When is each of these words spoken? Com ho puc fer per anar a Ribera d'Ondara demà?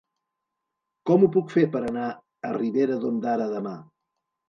Com 1.09 1.27
ho 1.27 1.29
puc 1.37 1.53
fer 1.57 1.67
per 1.77 1.83
anar 1.83 2.09
a 2.51 2.57
Ribera 2.59 3.01
d'Ondara 3.07 3.55
demà? 3.57 3.81